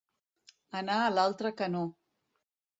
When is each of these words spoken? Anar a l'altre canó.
Anar 0.79 0.97
a 1.03 1.13
l'altre 1.17 1.53
canó. 1.61 1.85